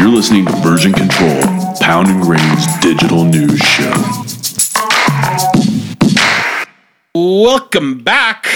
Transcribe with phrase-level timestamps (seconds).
[0.00, 1.42] You're listening to Version Control,
[1.78, 3.92] Pound and Grain's digital news show.
[7.14, 8.46] Welcome back.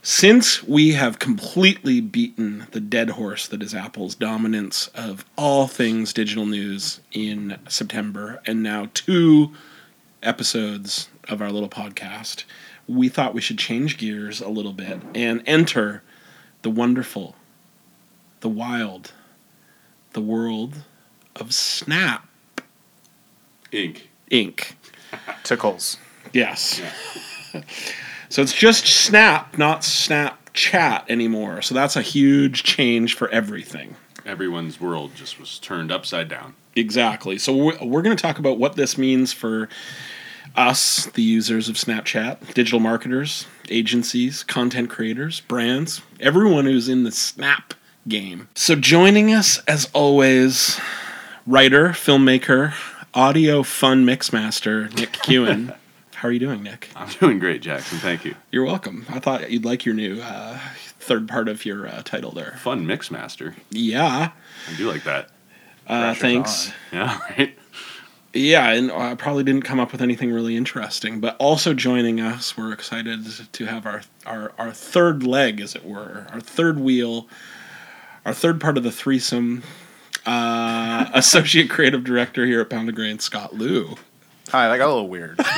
[0.00, 6.14] Since we have completely beaten the dead horse that is Apple's dominance of all things
[6.14, 9.52] digital news in September, and now two
[10.22, 12.44] episodes of our little podcast,
[12.88, 16.02] we thought we should change gears a little bit and enter
[16.62, 17.36] the wonderful,
[18.40, 19.12] the wild,
[20.12, 20.82] the world
[21.36, 22.26] of Snap
[23.72, 24.02] Inc.
[24.30, 24.72] Inc.
[25.44, 25.96] Tickles.
[26.32, 26.80] Yes.
[28.28, 31.62] so it's just Snap, not Snapchat anymore.
[31.62, 33.96] So that's a huge change for everything.
[34.26, 36.54] Everyone's world just was turned upside down.
[36.76, 37.38] Exactly.
[37.38, 39.68] So we're, we're going to talk about what this means for
[40.56, 47.12] us, the users of Snapchat, digital marketers, agencies, content creators, brands, everyone who's in the
[47.12, 47.74] Snap
[48.08, 48.48] game.
[48.54, 50.80] So joining us, as always,
[51.46, 52.74] writer, filmmaker,
[53.14, 55.76] audio fun mixmaster, Nick Kewen.
[56.14, 56.90] How are you doing, Nick?
[56.96, 57.98] I'm doing great, Jackson.
[57.98, 58.34] Thank you.
[58.50, 59.06] You're welcome.
[59.08, 60.58] I thought you'd like your new uh,
[60.98, 62.58] third part of your uh, title there.
[62.62, 63.56] Fun mix master.
[63.70, 64.30] Yeah.
[64.70, 65.30] I do like that.
[65.86, 66.68] Uh, thanks.
[66.68, 66.74] on.
[66.92, 67.58] Yeah, right.
[68.32, 72.56] Yeah, and I probably didn't come up with anything really interesting, but also joining us,
[72.56, 77.26] we're excited to have our our, our third leg, as it were, our third wheel,
[78.24, 79.62] our third part of the threesome.
[80.26, 83.96] Uh, associate creative director here at Pound and Grain, Scott Liu.
[84.50, 85.40] Hi, that got a little weird.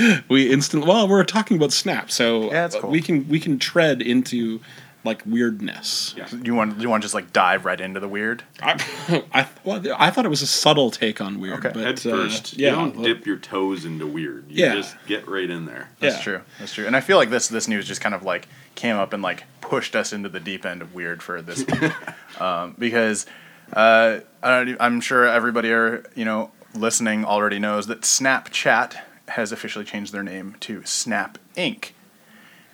[0.00, 0.20] Yeah.
[0.28, 0.86] We instant.
[0.86, 2.90] Well, we're talking about Snap, so Yeah, that's uh, cool.
[2.90, 4.60] we can we can tread into
[5.02, 6.14] like weirdness.
[6.16, 6.28] Yeah.
[6.44, 8.44] you want you want to just like dive right into the weird?
[8.62, 8.80] I,
[9.34, 11.58] I, well, I thought it was a subtle take on weird.
[11.64, 11.70] Okay.
[11.74, 12.56] but, Head uh, first.
[12.56, 14.44] yeah, you don't well, dip your toes into weird.
[14.48, 14.74] You Yeah.
[14.76, 15.88] just get right in there.
[15.98, 16.22] That's Yeah.
[16.22, 16.40] true.
[16.60, 16.86] That's true.
[16.86, 19.42] And I feel like this this news just kind of like came up and like
[19.68, 22.40] pushed us into the deep end of weird for this week.
[22.40, 23.26] um, because
[23.72, 28.96] uh, I don't, I'm sure everybody are you know listening already knows that Snapchat
[29.28, 31.90] has officially changed their name to Snap Inc.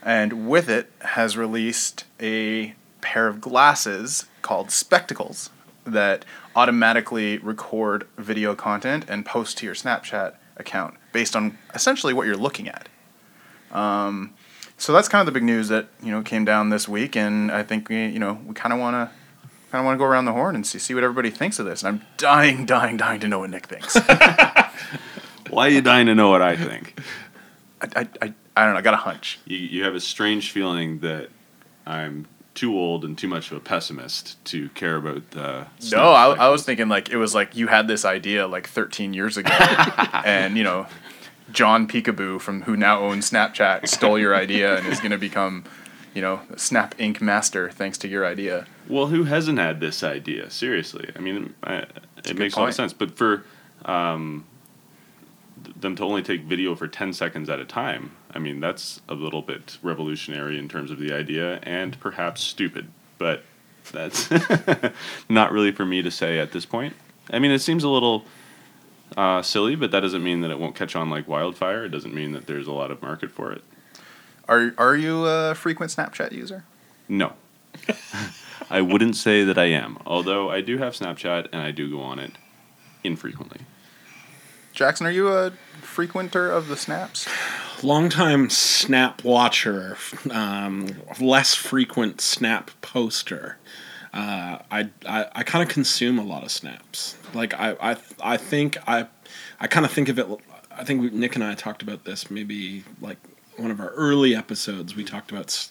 [0.02, 5.50] And with it has released a pair of glasses called Spectacles
[5.84, 6.24] that
[6.54, 12.36] automatically record video content and post to your Snapchat account based on essentially what you're
[12.36, 12.88] looking at.
[13.72, 14.34] Um,
[14.78, 17.50] so that's kind of the big news that you know came down this week, and
[17.50, 19.14] I think we you know we kind of want to
[19.70, 21.66] kind of want to go around the horn and see see what everybody thinks of
[21.66, 21.82] this.
[21.82, 23.96] And I'm dying, dying, dying to know what Nick thinks.
[25.50, 26.98] Why are you dying to know what I think?
[27.80, 28.78] I, I, I, I don't know.
[28.78, 29.38] I got a hunch.
[29.44, 31.28] You, you have a strange feeling that
[31.86, 35.66] I'm too old and too much of a pessimist to care about the.
[35.90, 39.12] No, I, I was thinking like it was like you had this idea like 13
[39.12, 39.50] years ago,
[40.24, 40.86] and you know,
[41.52, 45.64] John Peekaboo from who now owns Snapchat stole your idea and is going to become,
[46.14, 47.20] you know, Snap Inc.
[47.20, 48.66] master thanks to your idea.
[48.88, 50.50] Well, who hasn't had this idea?
[50.50, 51.86] Seriously, I mean, I,
[52.24, 52.92] it makes a lot of sense.
[52.92, 53.44] But for
[53.84, 54.44] um,
[55.64, 59.00] th- them to only take video for ten seconds at a time, I mean, that's
[59.08, 62.88] a little bit revolutionary in terms of the idea, and perhaps stupid.
[63.18, 63.44] But
[63.92, 64.30] that's
[65.28, 66.94] not really for me to say at this point.
[67.30, 68.24] I mean, it seems a little
[69.16, 71.84] uh, silly, but that doesn't mean that it won't catch on like wildfire.
[71.84, 73.62] It doesn't mean that there's a lot of market for it.
[74.48, 76.64] Are are you a frequent Snapchat user?
[77.08, 77.34] No.
[78.70, 82.00] I wouldn't say that I am, although I do have Snapchat and I do go
[82.00, 82.32] on it
[83.02, 83.60] infrequently.
[84.72, 87.28] Jackson, are you a frequenter of the snaps?
[87.84, 89.96] longtime Snap watcher,
[90.30, 90.88] um,
[91.20, 93.58] less frequent Snap poster.
[94.14, 97.16] Uh, I I, I kind of consume a lot of snaps.
[97.34, 99.08] Like I I, I think I
[99.58, 100.26] I kind of think of it.
[100.70, 103.18] I think we, Nick and I talked about this maybe like
[103.56, 104.94] one of our early episodes.
[104.94, 105.68] We talked about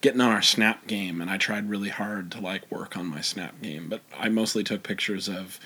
[0.00, 3.20] getting on our Snap game, and I tried really hard to like work on my
[3.20, 3.88] Snap game.
[3.90, 5.60] But I mostly took pictures of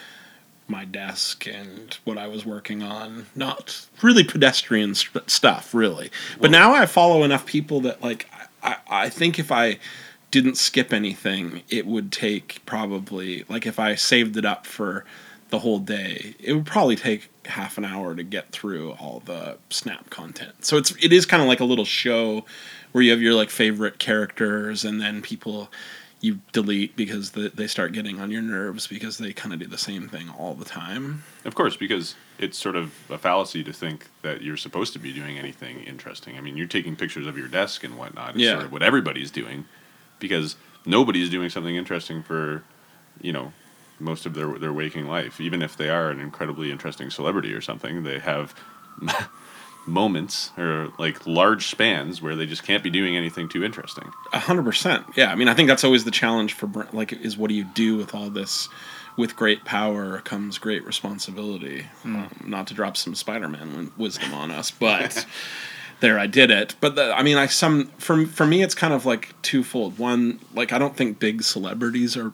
[0.66, 3.26] my desk and what I was working on.
[3.36, 6.10] Not really pedestrian st- stuff, really.
[6.40, 8.28] But now I follow enough people that like
[8.62, 9.78] I, I think if I
[10.30, 15.04] didn't skip anything, it would take probably like if I saved it up for
[15.50, 19.56] the whole day, it would probably take half an hour to get through all the
[19.70, 20.64] snap content.
[20.64, 22.44] So it's it is kind of like a little show
[22.92, 25.70] where you have your like favorite characters and then people
[26.20, 29.66] you delete because the, they start getting on your nerves because they kind of do
[29.66, 31.22] the same thing all the time.
[31.44, 35.12] Of course, because it's sort of a fallacy to think that you're supposed to be
[35.12, 36.36] doing anything interesting.
[36.36, 38.30] I mean, you're taking pictures of your desk and whatnot.
[38.30, 38.54] It's Yeah.
[38.54, 39.64] sort of what everybody's doing
[40.18, 40.56] because
[40.86, 42.64] nobody's doing something interesting for,
[43.20, 43.52] you know,
[44.00, 45.40] most of their their waking life.
[45.40, 48.54] Even if they are an incredibly interesting celebrity or something, they have
[49.86, 54.12] moments or like large spans where they just can't be doing anything too interesting.
[54.32, 55.06] A hundred percent.
[55.16, 57.64] Yeah, I mean, I think that's always the challenge for like is what do you
[57.64, 58.68] do with all this?
[59.16, 61.86] With great power comes great responsibility.
[62.04, 65.26] Um, not to drop some Spider-Man wisdom on us, but
[66.00, 66.74] there I did it.
[66.80, 69.98] But the, I mean, I some for for me, it's kind of like twofold.
[69.98, 72.32] One, like I don't think big celebrities are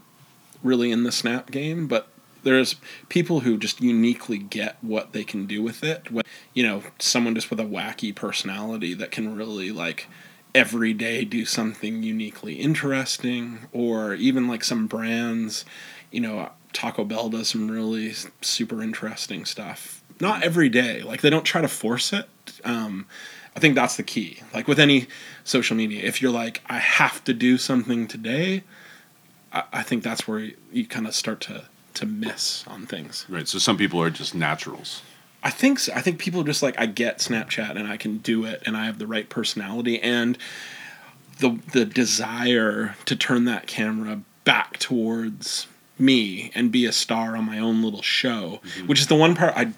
[0.62, 2.08] really in the snap game, but
[2.42, 2.76] there's
[3.08, 6.10] people who just uniquely get what they can do with it.
[6.10, 10.06] What- You know, someone just with a wacky personality that can really like
[10.54, 15.64] every day do something uniquely interesting, or even like some brands.
[16.12, 19.93] You know, Taco Bell does some really super interesting stuff.
[20.20, 21.02] Not every day.
[21.02, 22.28] Like they don't try to force it.
[22.64, 23.06] Um,
[23.56, 24.40] I think that's the key.
[24.52, 25.06] Like with any
[25.44, 28.64] social media, if you're like, I have to do something today,
[29.52, 31.64] I, I think that's where you, you kind of start to
[31.94, 33.24] to miss on things.
[33.28, 33.46] Right.
[33.46, 35.02] So some people are just naturals.
[35.44, 35.92] I think so.
[35.94, 38.76] I think people are just like I get Snapchat and I can do it and
[38.76, 40.36] I have the right personality and
[41.38, 45.66] the the desire to turn that camera back towards
[45.98, 49.52] me and be a star on my own little show, which is the one part
[49.56, 49.72] I,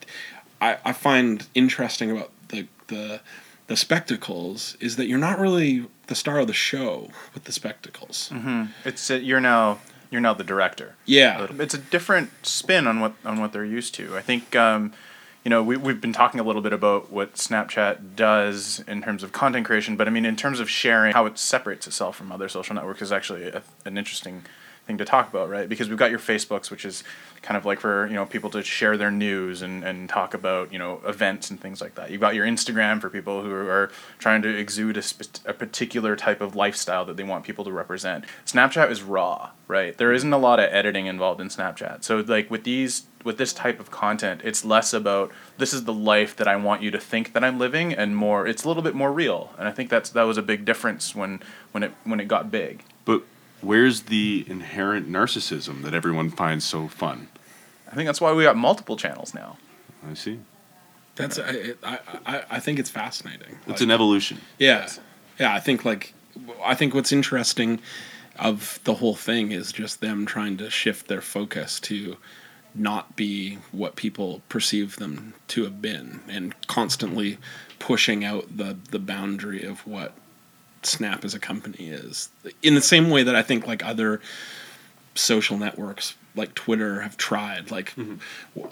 [0.60, 3.20] I I find interesting about the the
[3.66, 8.30] the spectacles is that you're not really the star of the show with the spectacles.
[8.84, 9.78] It's uh, you're now
[10.10, 10.94] you're now the director.
[11.04, 11.48] Yeah.
[11.58, 14.16] it's a different spin on what on what they're used to.
[14.16, 14.92] I think um,
[15.44, 19.22] you know we we've been talking a little bit about what Snapchat does in terms
[19.22, 22.30] of content creation, but I mean in terms of sharing, how it separates itself from
[22.30, 24.44] other social networks is actually a, an interesting
[24.86, 25.68] thing to talk about, right?
[25.68, 27.02] Because we've got your Facebooks, which is
[27.42, 30.72] kind of like for you know people to share their news and, and talk about
[30.72, 32.10] you know events and things like that.
[32.10, 36.16] You've got your Instagram for people who are trying to exude a, sp- a particular
[36.16, 38.24] type of lifestyle that they want people to represent.
[38.44, 39.96] Snapchat is raw, right?
[39.96, 42.04] There isn't a lot of editing involved in Snapchat.
[42.04, 45.92] So like with these with this type of content, it's less about this is the
[45.92, 48.84] life that I want you to think that I'm living, and more it's a little
[48.84, 49.50] bit more real.
[49.58, 51.40] And I think that's that was a big difference when
[51.72, 52.84] when it when it got big.
[53.04, 53.22] But
[53.60, 57.28] where's the inherent narcissism that everyone finds so fun?
[57.90, 59.56] I think that's why we got multiple channels now.
[60.08, 60.40] I see.
[61.14, 63.56] That's I, I I I think it's fascinating.
[63.66, 64.40] It's Like- an evolution.
[64.58, 64.88] Yeah,
[65.38, 65.54] yeah.
[65.54, 66.12] I think like
[66.64, 67.80] I think what's interesting
[68.38, 72.18] of the whole thing is just them trying to shift their focus to
[72.74, 77.38] not be what people perceive them to have been, and constantly
[77.78, 80.12] pushing out the the boundary of what
[80.86, 82.28] Snap as a company is.
[82.62, 84.20] In the same way that I think like other
[85.14, 87.70] social networks like Twitter have tried.
[87.70, 88.18] Like, w-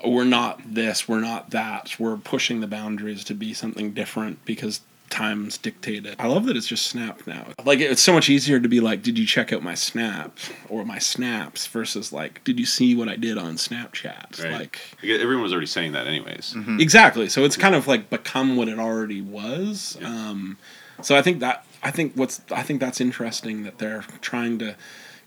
[0.06, 1.96] we're not this, we're not that.
[1.99, 6.16] We're pushing the boundaries to be something different because times dictate it.
[6.19, 7.46] I love that it's just Snap now.
[7.64, 10.37] Like, it's so much easier to be like, did you check out my Snap
[10.69, 14.43] or my Snaps versus like, did you see what I did on Snapchat?
[14.43, 14.52] Right.
[14.52, 16.55] Like, Everyone was already saying that, anyways.
[16.78, 17.28] Exactly.
[17.31, 19.96] So it's kind of like become what it already was.
[20.00, 20.08] Yeah.
[20.08, 20.58] Um,
[21.00, 24.75] so I think that I think what's I think that's interesting that they're trying to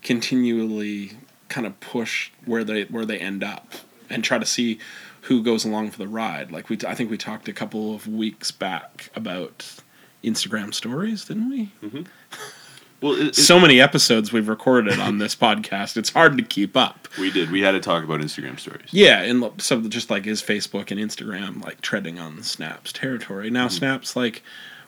[0.02, 1.12] continually
[1.48, 3.72] kind of push where they where they end up
[4.10, 4.78] and try to see
[5.22, 6.50] who goes along for the ride.
[6.50, 9.80] Like we I think we talked a couple of weeks back about
[10.24, 11.72] Instagram stories, didn't we?
[11.82, 12.02] Mm-hmm.
[13.00, 15.96] Well, it, it- So many episodes we've recorded on this podcast.
[15.96, 17.06] It's hard to keep up.
[17.18, 17.50] we did.
[17.52, 18.88] We had to talk about Instagram stories.
[18.90, 23.66] Yeah, and so just like is Facebook and Instagram like treading on Snap's territory now?
[23.68, 23.76] Mm-hmm.
[23.76, 24.42] Snap's like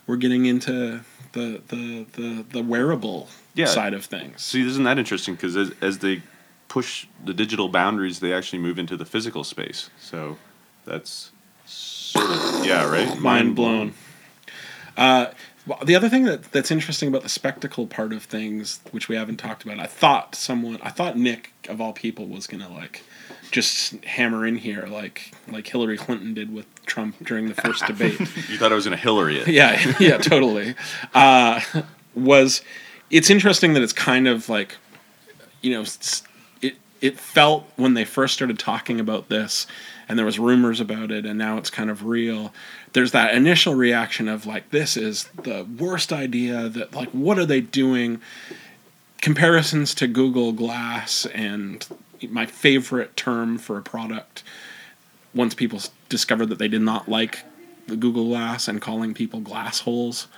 [0.06, 1.00] we're getting into
[1.32, 3.66] the the the, the wearable Yeah.
[3.66, 4.42] side of things.
[4.42, 5.34] See, isn't that interesting?
[5.34, 6.22] Because as, as they
[6.68, 9.90] push the digital boundaries, they actually move into the physical space.
[10.00, 10.36] So
[10.84, 11.30] that's
[11.66, 13.18] sort of yeah, right.
[13.20, 13.94] Mind blown.
[14.96, 15.26] Uh,
[15.66, 19.16] well, the other thing that that's interesting about the spectacle part of things, which we
[19.16, 23.02] haven't talked about, I thought someone, I thought Nick of all people was gonna like
[23.50, 28.18] just hammer in here like like Hillary Clinton did with Trump during the first debate.
[28.50, 29.48] You thought I was going to Hillary it.
[29.48, 30.74] yeah, yeah, totally.
[31.14, 31.60] Uh,
[32.14, 32.62] was
[33.10, 34.76] it's interesting that it's kind of like,
[35.62, 35.84] you know,
[36.60, 39.66] it it felt when they first started talking about this,
[40.08, 42.52] and there was rumors about it, and now it's kind of real.
[42.92, 46.68] There's that initial reaction of like, this is the worst idea.
[46.68, 48.20] That like, what are they doing?
[49.20, 51.86] Comparisons to Google Glass and
[52.28, 54.42] my favorite term for a product
[55.34, 57.44] once people discovered that they did not like
[57.86, 60.28] the Google Glass and calling people glass holes,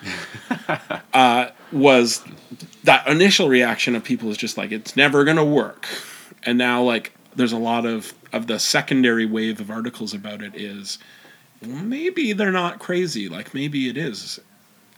[1.15, 2.25] uh, was
[2.85, 5.87] that initial reaction of people is just like it's never gonna work,
[6.45, 10.55] and now like there's a lot of of the secondary wave of articles about it
[10.55, 10.99] is
[11.61, 14.41] well, maybe they're not crazy, like maybe it is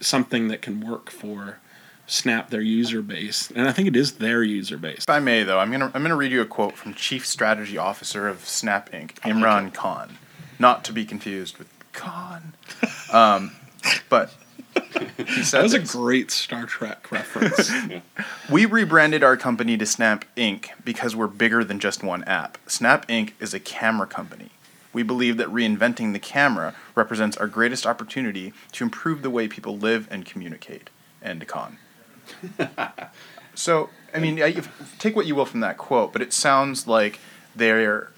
[0.01, 1.59] something that can work for
[2.07, 4.99] Snap their user base, and I think it is their user base.
[4.99, 7.79] If I may, though, I'm gonna I'm gonna read you a quote from Chief Strategy
[7.79, 9.13] Officer of Snap Inc.
[9.21, 10.19] Imran Khan,
[10.59, 12.53] not to be confused with Khan,
[13.13, 13.53] Um,
[14.11, 14.35] but
[15.17, 17.71] he said That was a great Star Trek reference.
[18.51, 20.69] We rebranded our company to Snap Inc.
[20.85, 22.59] because we're bigger than just one app.
[22.67, 23.33] Snap Inc.
[23.41, 24.51] is a camera company.
[24.93, 29.79] We believe that reinventing the camera represents our greatest opportunity to improve the way people
[29.79, 30.91] live and communicate.
[31.23, 31.79] End con.
[33.55, 34.63] so, I mean, I-
[34.99, 37.19] take what you will from that quote, but it sounds like
[37.57, 38.11] they're,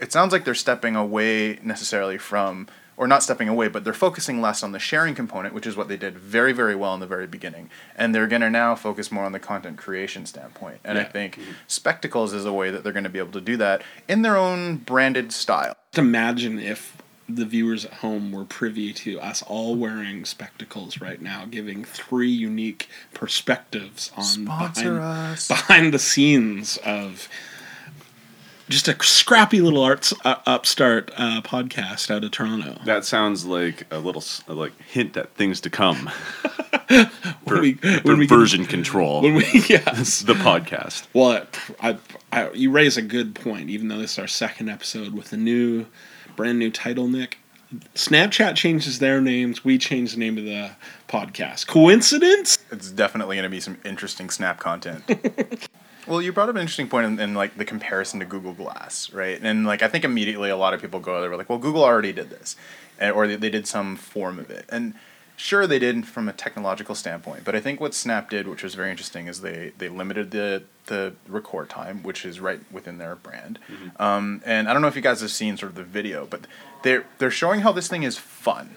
[0.00, 4.40] it sounds like they're stepping away necessarily from, or not stepping away, but they're focusing
[4.40, 7.06] less on the sharing component, which is what they did very, very well in the
[7.06, 10.78] very beginning, and they're going to now focus more on the content creation standpoint.
[10.84, 11.08] And I Yeah.
[11.08, 14.22] think spectacles is a way that they're going to be able to do that in
[14.22, 15.76] their own branded style.
[15.92, 16.96] Just imagine if
[17.28, 22.30] the viewers at home were privy to us all wearing spectacles right now, giving three
[22.30, 25.48] unique perspectives on behind, us.
[25.48, 27.28] behind the scenes of
[28.70, 32.78] just a scrappy little arts uh, upstart uh, podcast out of Toronto.
[32.84, 36.10] That sounds like a little like hint at things to come
[37.46, 39.22] for, we- for we get- version control.
[39.22, 41.06] When we yes, the podcast.
[41.14, 41.46] Well,
[41.80, 41.96] I,
[42.32, 43.70] I, you raise a good point.
[43.70, 45.86] Even though this is our second episode with a new,
[46.38, 47.38] brand new title, Nick.
[47.96, 49.64] Snapchat changes their names.
[49.64, 50.70] We change the name of the
[51.08, 51.66] podcast.
[51.66, 52.58] Coincidence?
[52.70, 55.02] it's definitely going to be some interesting snap content.
[56.06, 59.12] well, you brought up an interesting point in, in like the comparison to Google Glass,
[59.12, 59.40] right?
[59.42, 61.82] And like I think immediately a lot of people go, they were like, well, Google
[61.82, 62.54] already did this,
[63.00, 64.94] and, or they, they did some form of it, and
[65.38, 67.44] sure they did from a technological standpoint.
[67.44, 70.64] But I think what Snap did, which was very interesting, is they they limited the
[70.86, 73.58] the record time, which is right within their brand.
[73.98, 76.46] Um, and I don't know if you guys have seen sort of the video, but
[76.82, 78.76] they're they're showing how this thing is fun.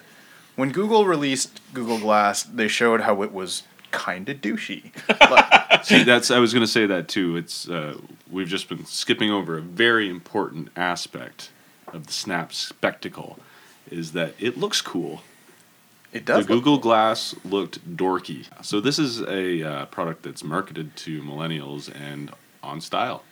[0.56, 4.92] When Google released Google Glass, they showed how it was kind of douchey.
[5.08, 7.36] Like, See, that's I was going to say that too.
[7.36, 7.98] It's uh,
[8.30, 11.50] we've just been skipping over a very important aspect
[11.88, 13.38] of the Snap spectacle,
[13.90, 15.22] is that it looks cool.
[16.12, 16.38] It The does.
[16.48, 16.82] look Google cool.
[16.82, 18.46] Glass looked dorky.
[18.64, 22.30] So this is a uh, product that's marketed to millennials and
[22.62, 23.22] on style.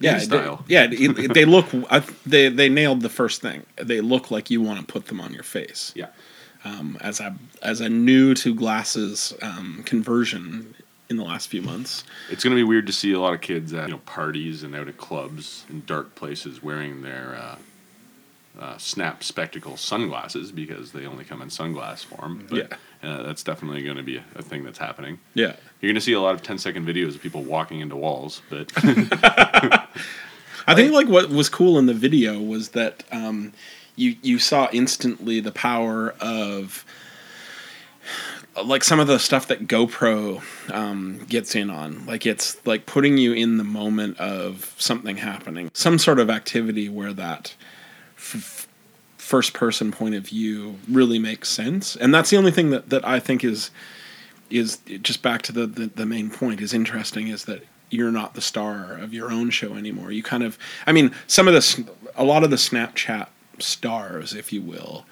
[0.00, 0.64] Yeah, they, style.
[0.68, 0.86] yeah.
[0.90, 1.66] it- they look.
[1.90, 3.66] I, they they nailed the first thing.
[3.76, 5.92] They look like you want to put them on your face.
[5.94, 6.06] Yeah.
[6.64, 10.74] Um, as I as a new to glasses um, conversion
[11.10, 12.04] in the last few months.
[12.30, 14.62] It's going to be weird to see a lot of kids at you know parties
[14.62, 17.56] and out at clubs in dark places wearing their uh,
[18.58, 22.46] uh, Snap spectacle sunglasses because they only come in sunglass form.
[22.50, 22.58] But
[23.02, 23.08] Yeah.
[23.10, 25.18] uh, that's definitely going to be a, a thing that's happening.
[25.34, 25.56] Yeah.
[25.80, 28.42] You're going to see a lot of 10 second videos of people walking into walls,
[28.50, 33.52] but I think like what was cool in the video was that um,
[33.96, 36.84] you you saw instantly the power of
[38.64, 40.42] like some of the stuff that GoPro
[40.72, 42.04] um, gets in on.
[42.06, 46.88] Like it's like putting you in the moment of something happening, some sort of activity
[46.88, 47.54] where that
[48.34, 48.68] f-
[49.18, 51.96] first person point of view really makes sense.
[51.96, 53.70] And that's the only thing that, that I think is
[54.50, 57.62] is just back to the, the the main point is interesting is that
[57.92, 60.10] you're not the star of your own show anymore.
[60.10, 61.80] You kind of, I mean, some of this,
[62.16, 65.04] a lot of the Snapchat stars, if you will,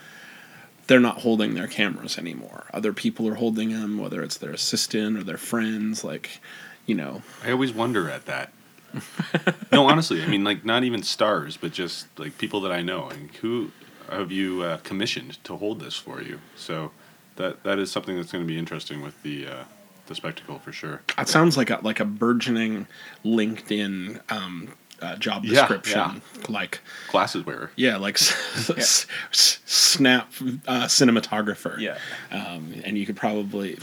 [0.86, 2.64] they're not holding their cameras anymore.
[2.72, 6.02] Other people are holding them, whether it's their assistant or their friends.
[6.02, 6.40] Like,
[6.86, 8.50] you know, I always wonder at that.
[9.72, 13.06] no, honestly, I mean, like not even stars, but just like people that I know.
[13.06, 13.70] Like, who
[14.10, 16.40] have you uh, commissioned to hold this for you?
[16.56, 16.90] So
[17.36, 19.64] that that is something that's going to be interesting with the uh,
[20.06, 21.02] the spectacle for sure.
[21.18, 22.86] it sounds like a like a burgeoning
[23.24, 26.20] LinkedIn um, uh, job Yeah, description.
[26.48, 26.80] Like,
[27.10, 27.70] Glasses wearer.
[27.76, 30.30] yeah, like s- s- s- snap
[30.68, 31.78] uh, cinematographer.
[31.78, 31.96] Yeah.
[32.32, 33.78] um, and you could probably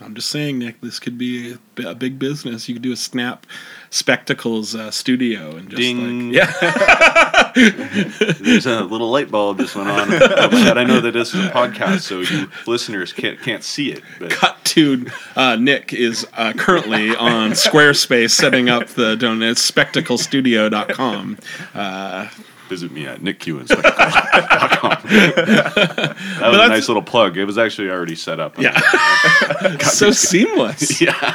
[0.00, 2.96] i'm just saying nick this could be a, a big business you could do a
[2.96, 3.46] snap
[3.90, 6.32] spectacles uh, studio and just Ding.
[6.32, 10.12] like yeah There's a little light bulb just went on.
[10.12, 14.02] I know that this is a podcast, so you listeners can't can't see it.
[14.18, 21.38] But cut to uh, nick is uh, currently on squarespace setting up the donate spectaclestudio.com
[21.74, 22.28] uh,
[22.68, 24.90] visit me at nickqinspectacle.com.
[25.06, 26.16] that
[26.50, 27.36] was a nice little plug.
[27.36, 28.58] It was actually already set up.
[28.58, 28.78] yeah
[29.80, 31.34] so seamless yeah.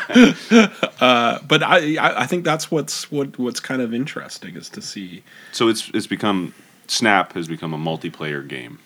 [0.99, 4.81] uh, but I, I i think that's what's what what's kind of interesting is to
[4.81, 6.53] see So it's it's become
[6.87, 8.79] Snap has become a multiplayer game.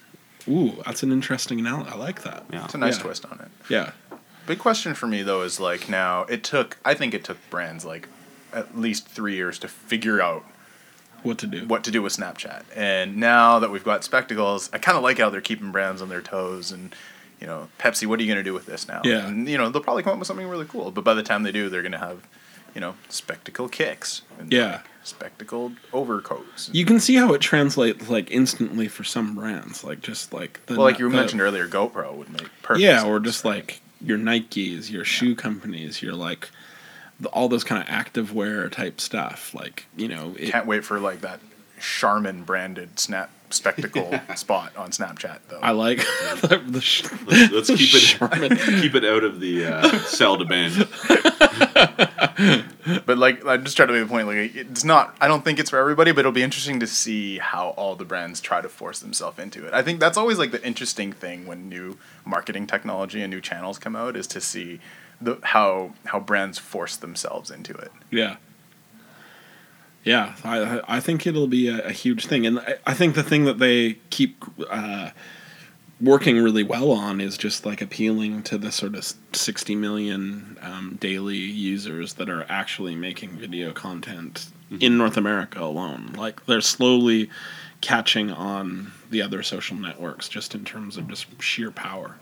[0.48, 2.66] ooh that's an interesting analogy i like that Yeah.
[2.66, 3.04] It's a nice Yeah.
[3.04, 3.50] twist on it.
[3.70, 3.92] yeah
[4.48, 7.84] Big question for me though is like now it took I think it took brands
[7.86, 8.08] like
[8.54, 10.46] at least three years to figure out
[11.26, 12.64] what to do what to do with Snapchat.
[12.76, 16.10] And now that we've got spectacles, I kind of like how they're keeping brands on
[16.10, 16.72] their toes.
[16.72, 16.96] And
[17.42, 19.02] you know, Pepsi, what are you going to do with this now?
[19.04, 19.28] Yeah.
[19.28, 20.92] And you know, they'll probably come up with something really cool.
[20.92, 22.28] But by the time they do, they're going to have
[22.74, 24.22] you know, spectacle kicks.
[24.38, 24.72] And Yeah.
[24.72, 26.70] like, spectacled overcoats.
[26.74, 30.74] You can see how it translates like instantly for some brands, like just like the
[30.76, 32.82] well, like you the- mentioned earlier, GoPro would make perfect.
[32.84, 33.56] yeah, or just right?
[33.56, 36.50] like your Nikes, your shoe companies, your like
[37.20, 39.54] the, all those kind of active wear type stuff.
[39.54, 41.40] Like you know, it, Can't wait for like that
[41.80, 45.60] Charmin branded snap spectacle spot on Snapchat though.
[45.62, 45.98] I like
[46.42, 48.58] the, the sh- Let's, let's keep it Charmin.
[48.58, 50.72] keep it out of the uh, cell to ban.
[53.06, 55.60] but like I just try to make the point like it's not I don't think
[55.60, 58.70] it's for everybody, but it'll be interesting to see how all the brands try to
[58.70, 59.74] force themselves into it.
[59.74, 63.80] I think that's always like the interesting thing when new marketing technology and new channels
[63.80, 64.80] come out is to see
[65.22, 67.92] the how how brands force themselves into it.
[68.12, 68.38] Yeah.
[70.04, 73.24] Yeah, I I think it'll be a, a huge thing, and I, I think the
[73.24, 75.10] thing that they keep uh,
[76.00, 80.98] working really well on is just like appealing to the sort of sixty million um,
[81.02, 86.14] daily users that are actually making video content in North America alone.
[86.16, 87.30] Like they're slowly
[87.82, 92.16] catching on the other social networks, just in terms of just sheer power.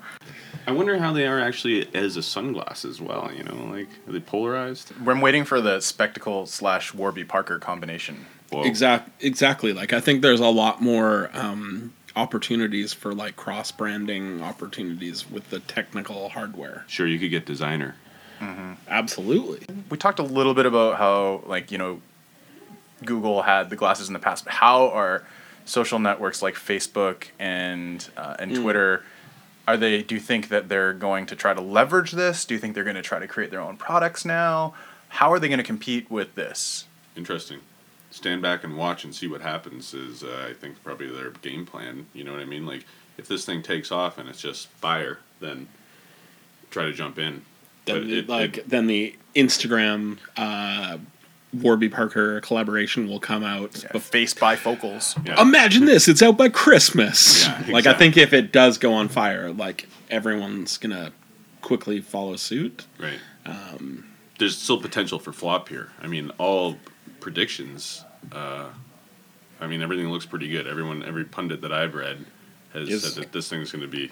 [0.68, 3.32] I wonder how they are actually as a sunglass as well.
[3.36, 4.94] You know, like are they polarized?
[5.06, 8.26] I'm waiting for the spectacle slash Warby Parker combination.
[8.50, 8.64] Whoa.
[8.64, 9.74] Exact, exactly.
[9.74, 15.50] Like I think there's a lot more um, opportunities for like cross branding opportunities with
[15.50, 16.86] the technical hardware.
[16.88, 17.96] Sure, you could get designer.
[18.88, 19.66] Absolutely.
[19.90, 22.02] We talked a little bit about how like you know
[23.06, 25.24] Google had the glasses in the past, but how are
[25.66, 29.04] social networks like Facebook and uh, and Twitter
[29.68, 32.44] are they do you think that they're going to try to leverage this?
[32.46, 34.74] Do you think they're going to try to create their own products now?
[35.10, 36.86] How are they going to compete with this?
[37.16, 37.60] Interesting.
[38.12, 41.66] Stand back and watch and see what happens is, uh, I think, probably their game
[41.66, 42.08] plan.
[42.14, 42.66] You know what I mean?
[42.66, 42.86] Like,
[43.18, 45.68] if this thing takes off and it's just fire, then
[46.70, 47.44] try to jump in.
[47.86, 50.98] Then But the, it- like it- then the Instagram uh,
[51.54, 53.82] Warby Parker collaboration will come out.
[53.84, 55.24] Yeah, bef- face bifocals.
[55.26, 55.42] yeah.
[55.42, 56.08] Imagine this!
[56.08, 57.46] It's out by Christmas.
[57.46, 61.12] Yeah, Like I think if it does go on fire, like everyone's gonna
[61.62, 62.86] quickly follow suit.
[63.00, 63.20] Right.
[63.46, 64.06] Um,
[64.40, 65.92] There's still potential for flop here.
[66.02, 66.78] I mean, all
[67.20, 68.04] predictions.
[68.32, 68.70] Uh,
[69.62, 70.68] I mean, everything looks pretty good.
[70.68, 72.26] Everyone, every pundit that I've read
[72.74, 74.12] has Is- said that this thing's going to be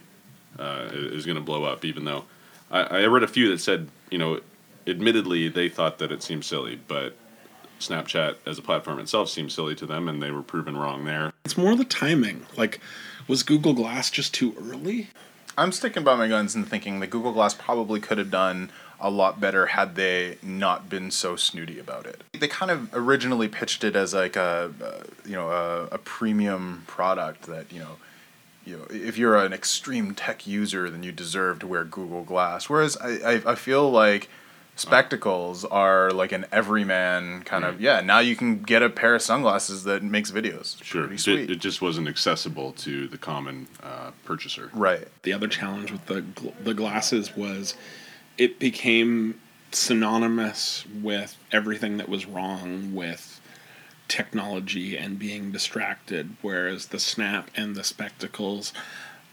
[0.60, 1.84] uh, is going to blow up.
[1.86, 2.26] Even though
[2.70, 4.40] I, I read a few that said, you know,
[4.88, 7.16] admittedly they thought that it seemed silly, but
[7.82, 11.34] Snapchat as a platform itself seemed silly to them, and they were proven wrong there.
[11.46, 12.46] It's more the timing.
[12.56, 12.80] Like,
[13.28, 15.10] was Google Glass just too early?
[15.58, 19.10] I'm sticking by my guns and thinking that Google Glass probably could have done a
[19.10, 22.24] lot better had they not been so snooty about it.
[22.40, 26.84] They kind of originally pitched it as like a, uh, you know, a, a premium
[26.88, 27.98] product that you know,
[28.64, 32.70] you know, if you're an extreme tech user, then you deserve to wear Google Glass.
[32.70, 34.30] Whereas I, I, I feel like
[34.82, 38.02] spectacles are like an everyman kind of yeah.
[38.02, 40.82] Now you can get a pair of sunglasses that makes videos.
[40.84, 44.70] Sure, pretty it, it just wasn't accessible to the common uh, purchaser.
[44.74, 45.08] right.
[45.24, 47.76] The other challenge with the gl- the glasses was
[48.38, 49.40] it became
[49.72, 53.40] synonymous with everything that was wrong with
[54.08, 58.74] technology and being distracted whereas the snap and the spectacles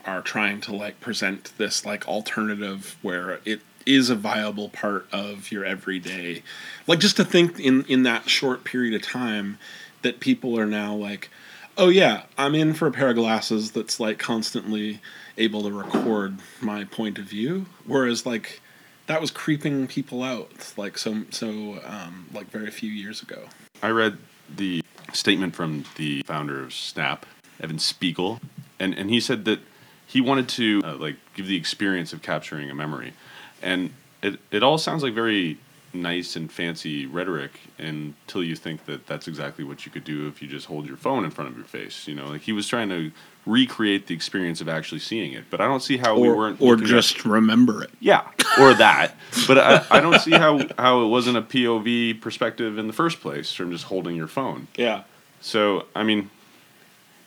[0.08, 5.50] are trying to like present this like alternative where it is a viable part of
[5.50, 6.42] your everyday
[6.86, 9.58] like just to think in in that short period of time
[10.02, 11.30] that people are now like
[11.76, 15.00] oh yeah i'm in for a pair of glasses that's like constantly
[15.38, 17.66] able to record my point of view.
[17.86, 18.60] Whereas like
[19.06, 23.44] that was creeping people out like so so um like very few years ago.
[23.82, 24.18] I read
[24.54, 27.24] the statement from the founder of Snap,
[27.60, 28.40] Evan Spiegel,
[28.78, 29.60] and, and he said that
[30.08, 33.12] he wanted to uh, like give the experience of capturing a memory,
[33.62, 33.92] and
[34.22, 35.58] it it all sounds like very
[35.94, 40.42] nice and fancy rhetoric until you think that that's exactly what you could do if
[40.42, 42.06] you just hold your phone in front of your face.
[42.08, 43.10] You know, like he was trying to
[43.46, 46.72] recreate the experience of actually seeing it, but I don't see how we weren't or
[46.72, 48.26] looking at- just remember it yeah,
[48.60, 49.14] or that.
[49.46, 53.20] But I, I don't see how, how it wasn't a POV perspective in the first
[53.22, 54.68] place from just holding your phone.
[54.76, 55.04] yeah
[55.40, 56.28] So I mean,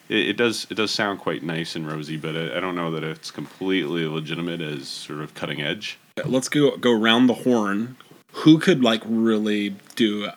[0.10, 2.92] it, it does it does sound quite nice and rosy, but I, I don't know
[2.92, 5.98] that it's completely legitimate as sort of cutting edge.
[6.26, 7.96] let's go go around the horn
[8.34, 10.30] who could like really do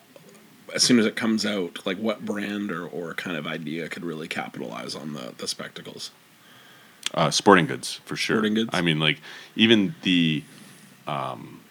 [0.73, 4.03] as soon as it comes out like what brand or, or kind of idea could
[4.03, 6.11] really capitalize on the the spectacles
[7.13, 8.37] Uh, sporting goods for sure.
[8.37, 8.69] Sporting goods?
[8.73, 9.19] I mean, like
[9.55, 10.43] even the
[11.07, 11.61] um,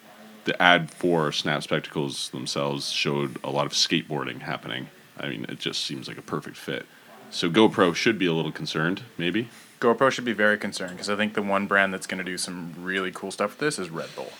[0.44, 4.88] the ad for Snap Spectacles themselves showed a lot of skateboarding happening.
[5.18, 6.86] I mean, it just seems like a perfect fit.
[7.34, 9.48] So GoPro should be a little concerned, maybe.
[9.80, 12.38] GoPro should be very concerned because I think the one brand that's going to do
[12.38, 14.30] some really cool stuff with this is Red Bull.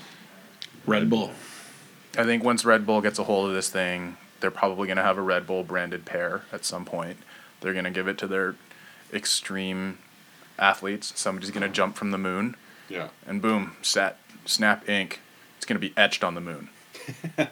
[0.87, 1.33] red bull
[2.17, 5.03] I think once Red Bull gets a hold of this thing, they're probably going to
[5.03, 7.17] have a Red Bull branded pair at some point.
[7.61, 8.55] They're going to give it to their
[9.13, 9.99] extreme
[10.57, 11.13] athletes.
[11.19, 12.55] Somebody's going to jump from the moon,
[12.89, 13.09] Yeah.
[13.27, 15.17] and boom, set Snap Inc.
[15.57, 16.69] It's going to be etched on the moon.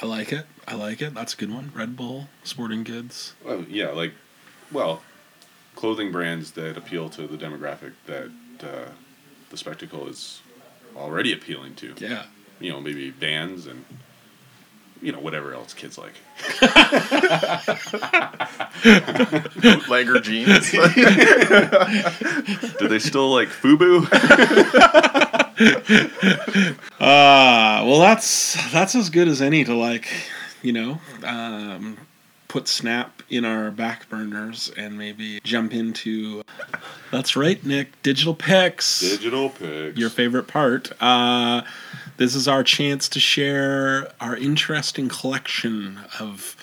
[0.00, 0.46] I like it.
[0.68, 1.14] I like it.
[1.14, 1.72] That's a good one.
[1.74, 3.34] Red Bull, sporting goods.
[3.44, 4.12] Well, yeah, like,
[4.70, 5.02] well,
[5.74, 8.30] clothing brands that appeal to the demographic that
[8.62, 8.90] uh,
[9.50, 10.40] the spectacle is
[10.96, 11.94] already appealing to.
[11.98, 12.24] Yeah.
[12.60, 13.84] You know, maybe Vans and
[15.02, 16.14] you know whatever else kids like.
[19.62, 20.70] Bootlegger jeans.
[22.78, 24.08] Do they still like FUBU?
[26.98, 30.08] Uh, well, that's that's as good as any to like,
[30.62, 31.98] you know, um,
[32.48, 36.42] put Snap in our back burners and maybe jump into.
[37.10, 38.00] That's right, Nick.
[38.02, 39.00] Digital picks.
[39.00, 39.98] Digital picks.
[39.98, 40.90] your favorite part.
[41.02, 41.62] Uh,
[42.16, 46.56] this is our chance to share our interesting collection of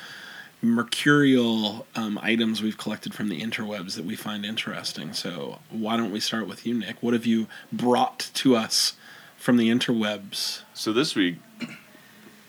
[0.63, 5.13] mercurial um, items we've collected from the interwebs that we find interesting.
[5.13, 7.03] So, why don't we start with you, Nick?
[7.03, 8.93] What have you brought to us
[9.37, 10.61] from the interwebs?
[10.73, 11.35] So this week,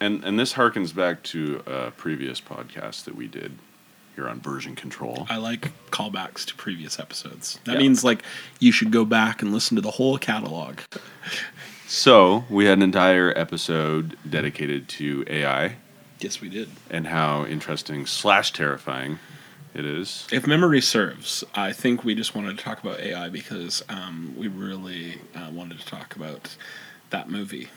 [0.01, 3.59] and and this harkens back to a previous podcast that we did
[4.15, 5.27] here on version control.
[5.29, 7.59] I like callbacks to previous episodes.
[7.65, 7.79] That Yeah.
[7.81, 8.23] means like
[8.61, 10.79] you should go back and listen to the whole catalog.
[11.89, 15.77] So we had an entire episode dedicated to AI
[16.21, 16.69] Yes, we did.
[16.91, 19.19] and how interesting slash terrifying
[19.75, 20.27] it is.
[20.33, 24.49] If memory serves, I think we just wanted to talk about AI because um, we
[24.49, 26.57] really uh, wanted to talk about
[27.11, 27.69] that movie.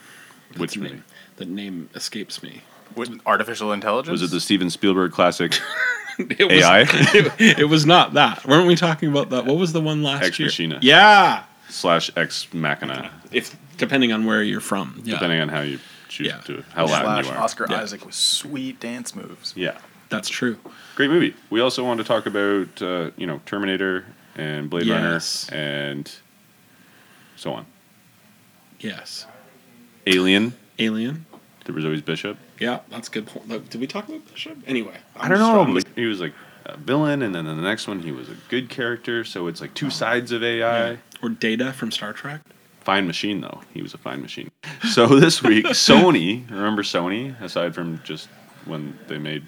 [0.56, 0.90] Which That's movie?
[0.96, 1.04] name,
[1.38, 2.62] that name escapes me.
[2.96, 4.12] With artificial intelligence?
[4.12, 5.60] Was it the Steven Spielberg classic
[6.20, 8.46] It was, AI It, it was not that.
[8.46, 9.46] Weren't we talking about that?
[9.46, 10.48] What was the one last Ex year?
[10.48, 10.80] Machina.
[10.82, 11.44] Yeah.
[11.70, 15.02] slash Ex Machina, If depending on where you're from.
[15.04, 15.16] Yeah.
[15.16, 15.80] depending on how you
[16.18, 16.38] choose Yeah.
[16.42, 17.38] to how Latin Slash you are.
[17.44, 17.82] Oscar Yeah.
[17.82, 19.54] Isaac with sweet dance moves.
[19.56, 19.78] Yeah,
[20.10, 20.58] That's true.
[20.96, 21.36] great movie.
[21.50, 25.50] We also want to talk about uh, you know Terminator and Blade Yes.
[25.52, 26.12] Runner and
[27.36, 27.66] so on.
[28.80, 29.26] Yes.
[30.06, 30.54] Alien.
[30.80, 31.26] Alien.
[31.66, 32.38] There was always Bishop.
[32.60, 33.48] Yeah, that's a good point.
[33.50, 34.58] Look, Did we talk about Bishop?
[34.68, 35.64] Anyway, I I'm don't know.
[35.64, 36.34] trying to- but He was like
[36.66, 39.24] a villain, and then the next one he was a good character.
[39.24, 40.98] So it's like two sides of AI.
[41.22, 42.42] Or Data from Star Trek.
[42.88, 43.60] Fine machine though.
[43.74, 44.50] He was a fine machine.
[44.92, 46.50] So this week, Sony.
[46.50, 47.38] Remember Sony?
[47.42, 48.30] Aside from just
[48.64, 49.44] when they made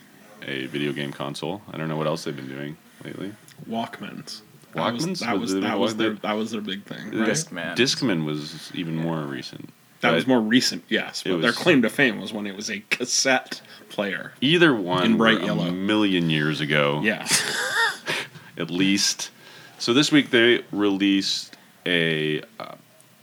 [0.46, 2.76] a video game console, I don't know what else they've been doing
[3.06, 3.34] lately.
[3.66, 4.42] Walkmans.
[4.74, 5.08] That Walkmans?
[5.10, 7.18] was that Was was that was was their that was their big thing.
[7.18, 7.30] Right?
[7.30, 7.78] Discman.
[7.78, 9.70] Discman was even more recent.
[10.02, 11.24] That was more recent, yes.
[11.26, 14.34] It But their claim to fame was when it was a cassette player.
[14.42, 15.68] Either one In bright were yellow.
[15.68, 17.00] a million years ago.
[17.06, 17.26] Yeah.
[18.58, 19.32] at least.
[19.78, 22.76] So this week they released a uh,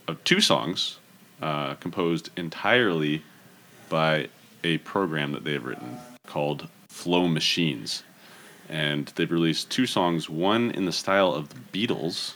[0.08, 0.98] of two songs
[1.42, 3.22] uh, composed entirely
[3.88, 4.28] by
[4.64, 8.02] a program that they have written called Flow Machines,
[8.68, 10.28] and they've released two songs.
[10.28, 12.34] One in the style of the Beatles,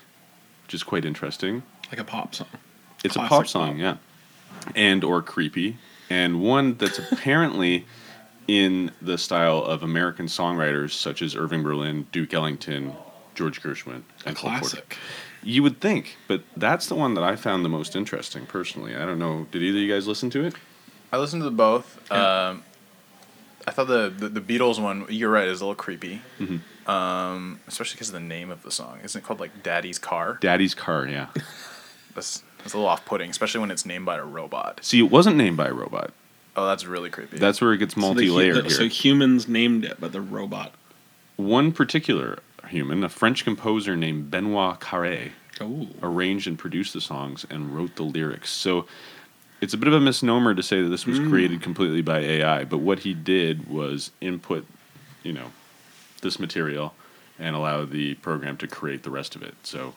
[0.64, 1.62] which is quite interesting.
[1.90, 2.48] like a pop song.
[3.02, 3.78] It's a pop song, pop.
[3.78, 3.96] yeah,
[4.76, 5.78] and or creepy,
[6.08, 7.86] and one that's apparently
[8.46, 12.92] in the style of American songwriters such as Irving Berlin, Duke Ellington,
[13.34, 14.82] George Gershwin, A and Cole Porter.
[15.40, 15.54] Classic.
[15.54, 18.94] You would think, but that's the one that I found the most interesting personally.
[18.96, 19.46] I don't know.
[19.50, 20.54] Did either of you guys listen to it?
[21.12, 22.00] I listened to the both.
[22.10, 22.48] Yeah.
[22.48, 22.62] Um,
[23.66, 25.06] I thought the, the the Beatles one.
[25.08, 25.46] You're right.
[25.48, 26.22] Is a little creepy.
[26.38, 26.90] Mm-hmm.
[26.90, 28.98] Um, especially because of the name of the song.
[29.04, 30.38] Isn't it called like Daddy's Car?
[30.40, 31.26] Daddy's Car, yeah.
[32.14, 34.80] That's that's a little off-putting, especially when it's named by a robot.
[34.82, 36.12] See, it wasn't named by a robot.
[36.56, 37.38] Oh, that's really creepy.
[37.38, 38.70] That's where it gets So the hu- multi-layered the- here.
[38.70, 40.72] So humans named it, but the robot.
[41.36, 45.88] One particular human, a French composer named Benoit Carré, Oh.
[46.02, 48.50] arranged and produced the songs and wrote the lyrics.
[48.50, 48.86] So
[49.60, 51.28] it's a bit of a misnomer to say that this was mm.
[51.28, 54.66] created completely by AI, but what he did was input,
[55.22, 55.52] you know,
[56.22, 56.94] this material
[57.38, 59.54] and allow the program to create the rest of it.
[59.62, 59.94] So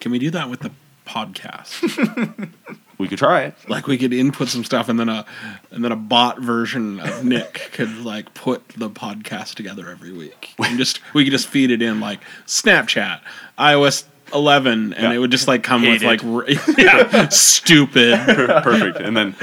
[0.00, 0.72] Can we do that with the
[1.08, 2.48] podcast?
[2.98, 3.54] we could try it.
[3.68, 5.24] like we could input some stuff and then a
[5.70, 10.54] and then a bot version of Nick could like put the podcast together every week.
[10.58, 13.20] And just we could just feed it in like Snapchat,
[13.58, 15.12] iOS 11 and Yeah.
[15.12, 16.20] it would just like come with like
[16.78, 18.18] yeah, stupid.
[18.62, 18.98] Perfect.
[18.98, 19.34] And then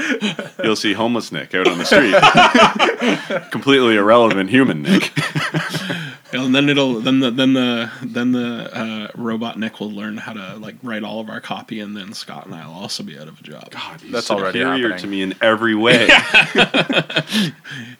[0.62, 3.50] you'll see homeless Nick out on the street.
[3.50, 5.10] Completely irrelevant human Nick.
[6.44, 10.32] And then it'll then the then the then the uh, robot Nick will learn how
[10.32, 13.18] to like write all of our copy and then Scott and I will also be
[13.18, 13.70] out of a job.
[13.70, 14.98] God, he's That's already superior happening.
[14.98, 16.08] to me in every way.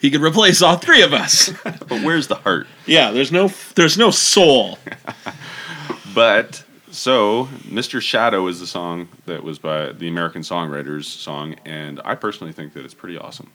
[0.01, 1.51] He could replace all three of us.
[1.64, 2.66] but where's the heart?
[2.87, 4.79] yeah, there's no there's no soul.
[6.14, 8.01] But So, Mr.
[8.01, 12.72] Shadow is the song that was by the American Songwriters song, and I personally think
[12.72, 13.51] that it's pretty awesome.